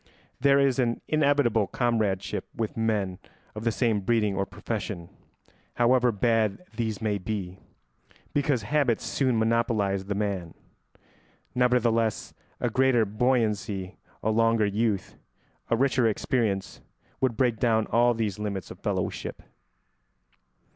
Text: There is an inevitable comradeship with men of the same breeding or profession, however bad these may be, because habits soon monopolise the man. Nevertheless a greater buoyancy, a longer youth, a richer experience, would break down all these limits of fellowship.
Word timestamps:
There 0.39 0.57
is 0.57 0.79
an 0.79 0.99
inevitable 1.07 1.67
comradeship 1.67 2.45
with 2.55 2.75
men 2.75 3.19
of 3.53 3.65
the 3.65 3.71
same 3.71 3.99
breeding 3.99 4.35
or 4.35 4.47
profession, 4.47 5.09
however 5.75 6.11
bad 6.11 6.65
these 6.75 7.03
may 7.03 7.19
be, 7.19 7.59
because 8.33 8.63
habits 8.63 9.05
soon 9.05 9.37
monopolise 9.37 10.05
the 10.05 10.15
man. 10.15 10.55
Nevertheless 11.53 12.33
a 12.59 12.71
greater 12.71 13.05
buoyancy, 13.05 13.97
a 14.23 14.31
longer 14.31 14.65
youth, 14.65 15.17
a 15.69 15.75
richer 15.77 16.07
experience, 16.07 16.81
would 17.19 17.37
break 17.37 17.59
down 17.59 17.85
all 17.91 18.15
these 18.15 18.39
limits 18.39 18.71
of 18.71 18.79
fellowship. 18.79 19.43